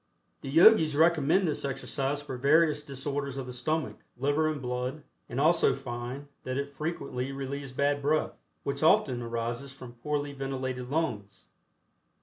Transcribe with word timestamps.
The 0.41 0.49
Yogis 0.49 0.95
recommend 0.95 1.47
this 1.47 1.63
exercise 1.63 2.23
for 2.23 2.35
various 2.35 2.81
disorders 2.81 3.37
of 3.37 3.45
the 3.45 3.53
stomach, 3.53 3.99
liver 4.17 4.49
and 4.51 4.59
blood, 4.59 5.03
and 5.29 5.39
also 5.39 5.75
find 5.75 6.27
that 6.43 6.57
it 6.57 6.73
frequently 6.73 7.31
relieves 7.31 7.71
bad 7.71 8.01
breath, 8.01 8.33
which 8.63 8.81
often 8.81 9.21
arises 9.21 9.71
from 9.71 9.93
poorly 9.93 10.33
ventilated 10.33 10.89
lungs. 10.89 11.45